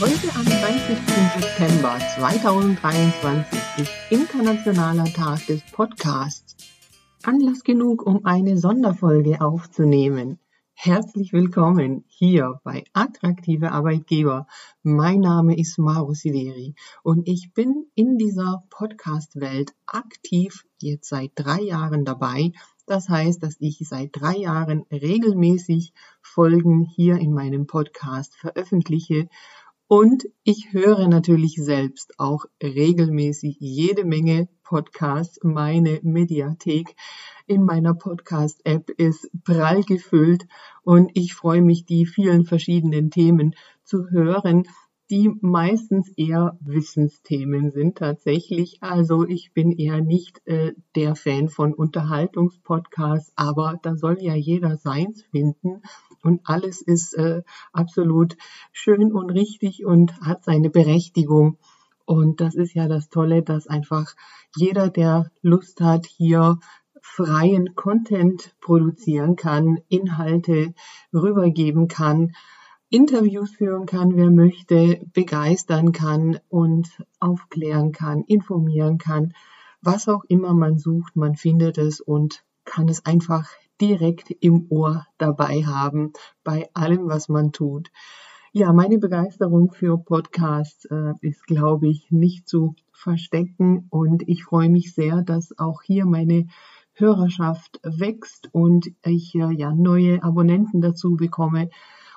Heute 0.00 0.34
am 0.34 0.46
20. 0.46 0.96
September 1.42 1.98
2023 2.16 3.58
ist 3.76 3.92
Internationaler 4.08 5.04
Tag 5.04 5.46
des 5.46 5.60
Podcasts. 5.72 6.56
Anlass 7.22 7.62
genug, 7.64 8.06
um 8.06 8.24
eine 8.24 8.56
Sonderfolge 8.56 9.42
aufzunehmen. 9.42 10.38
Herzlich 10.72 11.34
willkommen 11.34 12.04
hier 12.08 12.62
bei 12.64 12.84
Attraktive 12.94 13.72
Arbeitgeber. 13.72 14.46
Mein 14.82 15.20
Name 15.20 15.58
ist 15.58 15.76
Mauro 15.76 16.14
Sileri 16.14 16.74
und 17.02 17.28
ich 17.28 17.52
bin 17.52 17.84
in 17.94 18.16
dieser 18.16 18.64
Podcast-Welt 18.70 19.74
aktiv 19.84 20.64
jetzt 20.80 21.10
seit 21.10 21.32
drei 21.34 21.60
Jahren 21.60 22.06
dabei. 22.06 22.52
Das 22.86 23.10
heißt, 23.10 23.42
dass 23.42 23.56
ich 23.58 23.86
seit 23.86 24.18
drei 24.18 24.36
Jahren 24.36 24.86
regelmäßig 24.90 25.92
Folgen 26.22 26.84
hier 26.84 27.18
in 27.18 27.34
meinem 27.34 27.66
Podcast 27.66 28.34
veröffentliche 28.34 29.28
und 29.90 30.28
ich 30.44 30.72
höre 30.72 31.08
natürlich 31.08 31.56
selbst 31.56 32.14
auch 32.16 32.44
regelmäßig 32.62 33.56
jede 33.58 34.04
Menge 34.04 34.48
Podcasts. 34.62 35.40
Meine 35.42 35.98
Mediathek 36.04 36.94
in 37.48 37.64
meiner 37.64 37.94
Podcast-App 37.94 38.88
ist 38.90 39.28
prall 39.42 39.82
gefüllt 39.82 40.46
und 40.84 41.10
ich 41.14 41.34
freue 41.34 41.60
mich, 41.60 41.86
die 41.86 42.06
vielen 42.06 42.44
verschiedenen 42.44 43.10
Themen 43.10 43.56
zu 43.82 44.08
hören, 44.10 44.62
die 45.10 45.28
meistens 45.40 46.08
eher 46.16 46.56
Wissensthemen 46.60 47.72
sind 47.72 47.98
tatsächlich. 47.98 48.78
Also 48.82 49.26
ich 49.26 49.52
bin 49.54 49.72
eher 49.72 50.00
nicht 50.00 50.40
äh, 50.46 50.72
der 50.94 51.16
Fan 51.16 51.48
von 51.48 51.74
Unterhaltungspodcasts, 51.74 53.32
aber 53.34 53.80
da 53.82 53.96
soll 53.96 54.18
ja 54.20 54.36
jeder 54.36 54.76
seins 54.76 55.24
finden 55.32 55.82
und 56.22 56.40
alles 56.44 56.82
ist 56.82 57.14
äh, 57.14 57.42
absolut 57.72 58.36
schön 58.72 59.12
und 59.12 59.30
richtig 59.30 59.84
und 59.84 60.20
hat 60.20 60.44
seine 60.44 60.70
Berechtigung. 60.70 61.58
Und 62.04 62.40
das 62.40 62.54
ist 62.54 62.74
ja 62.74 62.88
das 62.88 63.08
Tolle, 63.08 63.42
dass 63.42 63.66
einfach 63.66 64.14
jeder, 64.56 64.90
der 64.90 65.30
Lust 65.42 65.80
hat, 65.80 66.06
hier 66.06 66.58
freien 67.02 67.74
Content 67.74 68.54
produzieren 68.60 69.36
kann, 69.36 69.78
Inhalte 69.88 70.74
rübergeben 71.12 71.88
kann, 71.88 72.32
Interviews 72.88 73.52
führen 73.52 73.86
kann, 73.86 74.16
wer 74.16 74.30
möchte, 74.30 75.00
begeistern 75.12 75.92
kann 75.92 76.40
und 76.48 76.88
aufklären 77.20 77.92
kann, 77.92 78.24
informieren 78.24 78.98
kann. 78.98 79.32
Was 79.80 80.08
auch 80.08 80.24
immer 80.24 80.52
man 80.52 80.78
sucht, 80.78 81.14
man 81.14 81.36
findet 81.36 81.78
es 81.78 82.00
und 82.00 82.44
kann 82.64 82.88
es 82.88 83.06
einfach 83.06 83.48
direkt 83.80 84.30
im 84.40 84.66
Ohr 84.70 85.06
dabei 85.18 85.64
haben 85.64 86.12
bei 86.44 86.68
allem, 86.74 87.08
was 87.08 87.28
man 87.28 87.52
tut. 87.52 87.90
Ja, 88.52 88.72
meine 88.72 88.98
Begeisterung 88.98 89.70
für 89.70 89.96
Podcasts 89.96 90.84
äh, 90.86 91.12
ist, 91.20 91.46
glaube 91.46 91.88
ich, 91.88 92.10
nicht 92.10 92.48
zu 92.48 92.74
verstecken 92.92 93.86
und 93.90 94.28
ich 94.28 94.42
freue 94.42 94.68
mich 94.68 94.92
sehr, 94.92 95.22
dass 95.22 95.56
auch 95.58 95.82
hier 95.82 96.04
meine 96.04 96.48
Hörerschaft 96.92 97.80
wächst 97.84 98.48
und 98.52 98.90
ich 99.04 99.34
äh, 99.36 99.52
ja 99.52 99.72
neue 99.72 100.22
Abonnenten 100.22 100.80
dazu 100.80 101.16
bekomme. 101.16 101.70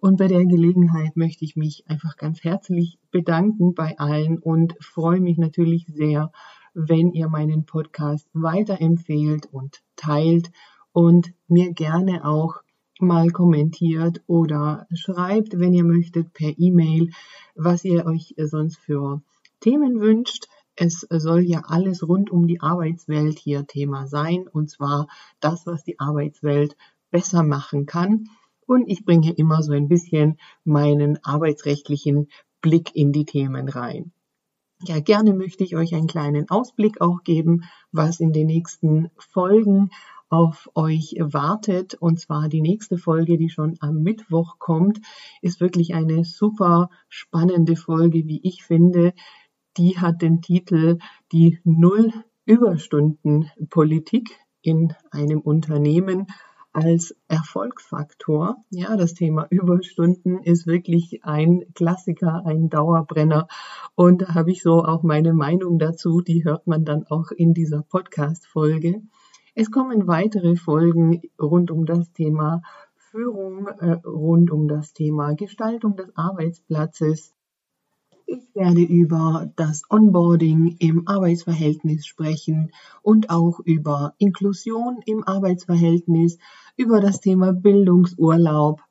Und 0.00 0.18
bei 0.18 0.28
der 0.28 0.44
Gelegenheit 0.44 1.16
möchte 1.16 1.44
ich 1.44 1.56
mich 1.56 1.84
einfach 1.88 2.16
ganz 2.16 2.44
herzlich 2.44 2.98
bedanken 3.10 3.74
bei 3.74 3.98
allen 3.98 4.38
und 4.38 4.74
freue 4.80 5.20
mich 5.20 5.38
natürlich 5.38 5.86
sehr, 5.86 6.32
wenn 6.74 7.12
ihr 7.12 7.28
meinen 7.28 7.64
Podcast 7.64 8.28
weiterempfehlt 8.34 9.46
und 9.50 9.82
teilt 9.96 10.50
und 10.96 11.34
mir 11.46 11.74
gerne 11.74 12.24
auch 12.24 12.62
mal 13.00 13.28
kommentiert 13.28 14.22
oder 14.26 14.86
schreibt, 14.94 15.58
wenn 15.58 15.74
ihr 15.74 15.84
möchtet, 15.84 16.32
per 16.32 16.54
E-Mail, 16.56 17.10
was 17.54 17.84
ihr 17.84 18.06
euch 18.06 18.34
sonst 18.38 18.78
für 18.78 19.20
Themen 19.60 20.00
wünscht. 20.00 20.46
Es 20.74 21.06
soll 21.10 21.40
ja 21.40 21.64
alles 21.66 22.08
rund 22.08 22.30
um 22.30 22.46
die 22.46 22.62
Arbeitswelt 22.62 23.38
hier 23.38 23.66
Thema 23.66 24.06
sein, 24.06 24.48
und 24.50 24.70
zwar 24.70 25.06
das, 25.38 25.66
was 25.66 25.84
die 25.84 26.00
Arbeitswelt 26.00 26.78
besser 27.10 27.42
machen 27.42 27.84
kann. 27.84 28.30
Und 28.66 28.88
ich 28.88 29.04
bringe 29.04 29.34
immer 29.34 29.62
so 29.62 29.72
ein 29.72 29.88
bisschen 29.88 30.38
meinen 30.64 31.22
arbeitsrechtlichen 31.22 32.28
Blick 32.62 32.96
in 32.96 33.12
die 33.12 33.26
Themen 33.26 33.68
rein. 33.68 34.12
Ja, 34.84 35.00
gerne 35.00 35.34
möchte 35.34 35.62
ich 35.62 35.76
euch 35.76 35.94
einen 35.94 36.06
kleinen 36.06 36.48
Ausblick 36.48 37.02
auch 37.02 37.22
geben, 37.22 37.64
was 37.92 38.20
in 38.20 38.32
den 38.32 38.46
nächsten 38.46 39.10
Folgen 39.18 39.90
auf 40.28 40.68
euch 40.74 41.16
wartet. 41.18 41.94
Und 41.94 42.20
zwar 42.20 42.48
die 42.48 42.60
nächste 42.60 42.98
Folge, 42.98 43.36
die 43.38 43.50
schon 43.50 43.76
am 43.80 44.02
Mittwoch 44.02 44.58
kommt, 44.58 45.00
ist 45.42 45.60
wirklich 45.60 45.94
eine 45.94 46.24
super 46.24 46.90
spannende 47.08 47.76
Folge, 47.76 48.26
wie 48.26 48.40
ich 48.42 48.64
finde. 48.64 49.12
Die 49.76 49.98
hat 49.98 50.22
den 50.22 50.42
Titel 50.42 50.98
Die 51.32 51.58
Null 51.64 52.12
Überstunden 52.44 53.50
Politik 53.70 54.38
in 54.62 54.94
einem 55.10 55.40
Unternehmen 55.40 56.26
als 56.72 57.16
Erfolgsfaktor. 57.26 58.64
Ja, 58.70 58.96
das 58.96 59.14
Thema 59.14 59.46
Überstunden 59.48 60.42
ist 60.42 60.66
wirklich 60.66 61.24
ein 61.24 61.64
Klassiker, 61.74 62.44
ein 62.44 62.68
Dauerbrenner. 62.68 63.48
Und 63.94 64.22
da 64.22 64.34
habe 64.34 64.52
ich 64.52 64.62
so 64.62 64.84
auch 64.84 65.02
meine 65.02 65.32
Meinung 65.32 65.78
dazu. 65.78 66.20
Die 66.20 66.44
hört 66.44 66.66
man 66.66 66.84
dann 66.84 67.04
auch 67.06 67.30
in 67.30 67.54
dieser 67.54 67.82
Podcast-Folge. 67.82 69.00
Es 69.58 69.70
kommen 69.70 70.06
weitere 70.06 70.54
Folgen 70.54 71.22
rund 71.40 71.70
um 71.70 71.86
das 71.86 72.12
Thema 72.12 72.60
Führung, 72.94 73.66
äh, 73.66 73.92
rund 74.04 74.50
um 74.50 74.68
das 74.68 74.92
Thema 74.92 75.32
Gestaltung 75.32 75.96
des 75.96 76.14
Arbeitsplatzes. 76.14 77.32
Ich 78.26 78.54
werde 78.54 78.82
über 78.82 79.50
das 79.56 79.84
Onboarding 79.88 80.76
im 80.78 81.08
Arbeitsverhältnis 81.08 82.04
sprechen 82.04 82.70
und 83.00 83.30
auch 83.30 83.58
über 83.60 84.12
Inklusion 84.18 84.98
im 85.06 85.26
Arbeitsverhältnis, 85.26 86.36
über 86.76 87.00
das 87.00 87.20
Thema 87.20 87.54
Bildungsurlaub. 87.54 88.82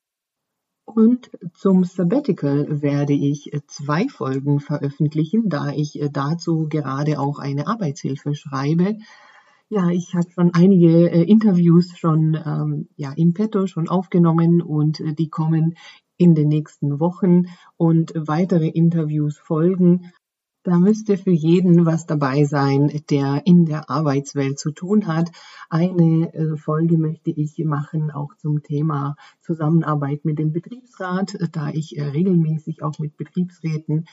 Und 0.86 1.30
zum 1.53 1.84
Sabbatical 1.84 2.82
werde 2.82 3.14
ich 3.14 3.52
zwei 3.68 4.08
Folgen 4.08 4.59
veröffentlichen, 4.59 5.47
da 5.47 5.70
ich 5.70 6.02
dazu 6.12 6.68
gerade 6.68 7.20
auch 7.20 7.38
eine 7.38 7.68
Arbeitshilfe 7.68 8.34
schreibe. 8.34 8.97
Ja, 9.75 9.90
ich 9.90 10.16
habe 10.16 10.31
schon 10.31 10.53
einige 10.53 11.12
äh, 11.12 11.24
Interviews 11.24 11.97
schon 11.97 12.41
ähm, 12.46 12.88
ja, 12.96 13.12
im 13.12 13.34
Petto 13.34 13.68
schon 13.68 13.90
aufgenommen 13.90 14.62
und 14.62 15.02
äh, 15.02 15.13
die 15.13 15.28
kommen 15.28 15.75
in 16.16 16.34
den 16.34 16.47
nächsten 16.47 17.02
Wochen 17.02 17.47
und 17.75 18.14
weitere 18.16 18.69
Interviews 18.69 19.38
folgen. 19.38 20.14
Da 20.64 20.80
müsste 20.80 21.18
für 21.18 21.34
jeden 21.34 21.85
was 21.85 22.06
dabei 22.06 22.46
sein, 22.46 23.02
der 23.09 23.41
in 23.46 23.66
der 23.66 23.90
Arbeitswelt 23.90 24.58
zu 24.59 24.72
tun 24.72 25.08
hat. 25.08 25.30
Eine 25.69 26.34
äh, 26.34 26.56
Folge 26.56 26.97
möchte 26.97 27.31
ich 27.31 27.58
machen, 27.66 28.12
auch 28.12 28.34
zum 28.38 28.64
Thema 28.64 29.18
Zusammenarbeit 29.41 30.24
mit 30.24 30.40
dem 30.40 30.53
Betriebsrat, 30.53 31.35
da 31.52 31.68
ich 31.68 31.97
äh, 31.97 32.03
regelmäßig 32.03 32.81
auch 32.81 32.97
mit 32.97 33.18
Betriebsräten 33.18 34.06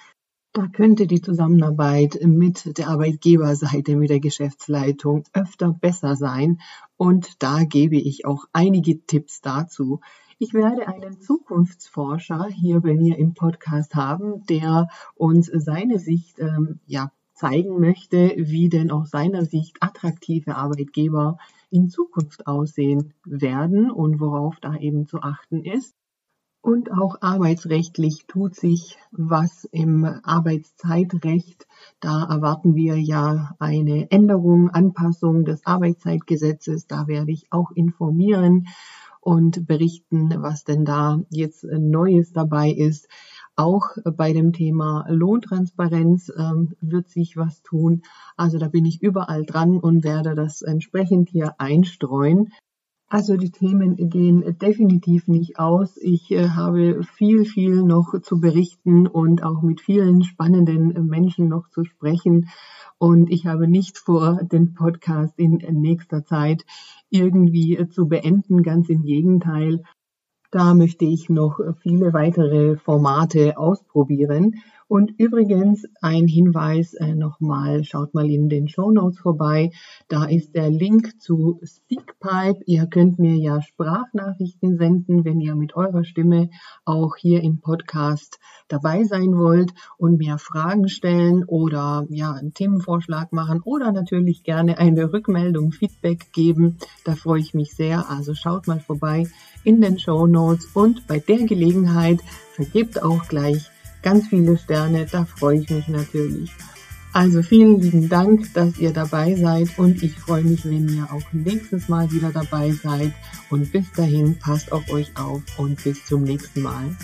da 0.53 0.67
könnte 0.67 1.07
die 1.07 1.23
Zusammenarbeit 1.23 2.19
mit 2.23 2.77
der 2.77 2.89
Arbeitgeberseite, 2.89 3.97
mit 3.97 4.11
der 4.11 4.21
Geschäftsleitung 4.21 5.25
öfter 5.33 5.73
besser 5.73 6.15
sein. 6.15 6.61
Und 6.97 7.43
da 7.43 7.65
gebe 7.65 7.97
ich 7.97 8.27
auch 8.27 8.45
einige 8.53 9.05
Tipps 9.07 9.41
dazu. 9.41 10.01
Ich 10.39 10.53
werde 10.53 10.89
einen 10.89 11.21
Zukunftsforscher 11.21 12.49
hier 12.49 12.81
bei 12.81 12.95
mir 12.95 13.17
im 13.17 13.33
Podcast 13.33 13.95
haben, 13.95 14.45
der 14.47 14.89
uns 15.15 15.47
seine 15.47 15.99
Sicht 15.99 16.39
ähm, 16.39 16.81
ja, 16.87 17.13
zeigen 17.33 17.81
möchte, 17.81 18.35
wie 18.37 18.69
denn 18.69 18.91
aus 18.91 19.11
seiner 19.11 19.47
Sicht 19.47 19.79
attraktive 19.81 20.57
Arbeitgeber 20.57 21.39
in 21.71 21.89
Zukunft 21.89 22.47
aussehen 22.47 23.15
werden 23.25 23.91
und 23.91 24.21
worauf 24.21 24.61
da 24.61 24.77
eben 24.77 25.07
zu 25.07 25.23
achten 25.23 25.65
ist. 25.65 25.97
Und 26.63 26.93
auch 26.93 27.17
arbeitsrechtlich 27.23 28.27
tut 28.29 28.55
sich 28.55 28.97
was 29.11 29.65
im 29.73 30.05
Arbeitszeitrecht. 30.05 31.67
Da 31.99 32.23
erwarten 32.23 32.77
wir 32.77 32.97
ja 32.97 33.57
eine 33.59 34.09
Änderung, 34.13 34.71
Anpassung 34.71 35.45
des 35.45 35.67
Arbeitszeitgesetzes. 35.67 36.87
Da 36.87 37.09
werde 37.09 37.33
ich 37.33 37.49
auch 37.51 37.73
informieren 37.73 38.69
und 39.21 39.67
berichten, 39.67 40.33
was 40.39 40.63
denn 40.63 40.85
da 40.85 41.21
jetzt 41.31 41.65
Neues 41.65 42.33
dabei 42.33 42.71
ist. 42.71 43.09
Auch 43.57 43.89
bei 44.05 44.33
dem 44.33 44.53
Thema 44.53 45.05
Lohntransparenz 45.09 46.33
ähm, 46.37 46.77
wird 46.81 47.11
sich 47.11 47.37
was 47.37 47.63
tun. 47.63 48.03
Also 48.37 48.59
da 48.59 48.69
bin 48.69 48.85
ich 48.85 49.03
überall 49.03 49.45
dran 49.45 49.79
und 49.81 50.05
werde 50.05 50.37
das 50.37 50.63
entsprechend 50.63 51.29
hier 51.29 51.57
einstreuen. 51.59 52.53
Also 53.13 53.37
die 53.37 53.51
Themen 53.51 54.09
gehen 54.09 54.57
definitiv 54.59 55.29
nicht 55.29 55.59
aus. 55.59 55.99
Ich 55.99 56.31
äh, 56.31 56.49
habe 56.49 57.03
viel, 57.03 57.45
viel 57.45 57.83
noch 57.83 58.19
zu 58.23 58.41
berichten 58.41 59.07
und 59.07 59.43
auch 59.43 59.61
mit 59.61 59.83
vielen 59.83 60.25
spannenden 60.25 61.09
Menschen 61.09 61.47
noch 61.47 61.69
zu 61.69 61.85
sprechen. 61.85 62.49
Und 62.97 63.31
ich 63.31 63.45
habe 63.45 63.69
nicht 63.69 63.99
vor, 63.99 64.41
den 64.45 64.73
Podcast 64.73 65.39
in 65.39 65.59
nächster 65.83 66.25
Zeit 66.25 66.65
irgendwie 67.11 67.87
zu 67.91 68.09
beenden. 68.09 68.63
Ganz 68.63 68.89
im 68.89 69.03
Gegenteil. 69.03 69.83
Da 70.53 70.75
möchte 70.75 71.07
ich 71.07 71.31
noch 71.31 71.61
viele 71.81 72.13
weitere 72.13 72.77
Formate 72.77 73.57
ausprobieren. 73.57 74.57
Und 74.87 75.19
übrigens 75.19 75.87
ein 76.03 76.29
Hinweis 76.29 76.93
äh, 76.93 77.15
nochmal, 77.15 77.83
schaut 77.83 78.13
mal 78.13 78.31
in 78.31 78.51
den 78.51 78.69
Show 78.69 78.91
Notes 78.91 79.19
vorbei. 79.19 79.71
Da 80.09 80.27
ist 80.27 80.55
der 80.55 80.69
Link 80.69 81.19
zu 81.19 81.59
Speakpipe. 81.65 82.61
Ihr 82.67 82.87
könnt 82.89 83.19
mir 83.19 83.37
ja 83.37 83.63
Sprachnachrichten 83.63 84.77
senden, 84.77 85.25
wenn 85.25 85.41
ihr 85.41 85.55
mit 85.55 85.75
eurer 85.75 86.05
Stimme 86.05 86.51
auch 86.85 87.17
hier 87.17 87.43
im 87.43 87.63
Podcast 87.63 88.39
dabei 88.69 89.05
sein 89.05 89.39
wollt 89.39 89.73
und 89.97 90.19
mir 90.19 90.37
Fragen 90.37 90.91
stellen 90.91 91.45
oder 91.47 92.05
ja 92.11 92.33
einen 92.33 92.53
Themenvorschlag 92.53 93.33
machen 93.33 93.63
oder 93.65 93.93
natürlich 93.93 94.43
gerne 94.43 94.77
eine 94.77 95.11
Rückmeldung, 95.11 95.73
Feedback 95.73 96.35
geben. 96.35 96.77
Da 97.07 97.15
freue 97.15 97.41
ich 97.41 97.55
mich 97.55 97.75
sehr. 97.75 98.11
Also 98.11 98.35
schaut 98.35 98.67
mal 98.67 98.81
vorbei 98.81 99.27
in 99.65 99.81
den 99.81 99.99
Show 99.99 100.27
Notes 100.27 100.67
und 100.75 101.07
bei 101.07 101.19
der 101.19 101.45
Gelegenheit 101.45 102.21
vergebt 102.55 103.03
auch 103.03 103.27
gleich 103.29 103.71
ganz 104.03 104.29
viele 104.29 104.59
Sterne, 104.59 105.07
da 105.11 105.25
freue 105.25 105.61
ich 105.61 105.71
mich 105.71 105.89
natürlich. 105.89 106.51
Also 107.15 107.43
vielen 107.43 107.79
lieben 107.81 108.09
Dank, 108.09 108.55
dass 108.55 108.79
ihr 108.79 108.91
dabei 108.91 109.35
seid 109.35 109.79
und 109.79 110.03
ich 110.03 110.19
freue 110.19 110.43
mich, 110.43 110.65
wenn 110.65 110.89
ihr 110.89 111.13
auch 111.13 111.33
nächstes 111.33 111.89
Mal 111.89 112.11
wieder 112.11 112.31
dabei 112.33 112.73
seid. 112.73 113.13
Und 113.51 113.71
bis 113.71 113.93
dahin 113.93 114.39
passt 114.39 114.73
auf 114.73 114.89
euch 114.91 115.15
auf 115.17 115.43
und 115.59 115.83
bis 115.85 116.07
zum 116.07 116.25
nächsten 116.25 116.63
Mal. 116.63 116.97